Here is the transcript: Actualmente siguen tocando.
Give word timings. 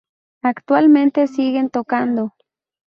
Actualmente 0.41 1.27
siguen 1.27 1.69
tocando. 1.69 2.33